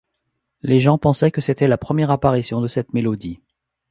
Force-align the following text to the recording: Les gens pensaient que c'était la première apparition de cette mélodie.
Les 0.63 0.79
gens 0.79 0.97
pensaient 0.97 1.29
que 1.29 1.41
c'était 1.41 1.67
la 1.67 1.77
première 1.77 2.09
apparition 2.09 2.59
de 2.59 2.67
cette 2.67 2.91
mélodie. 2.91 3.39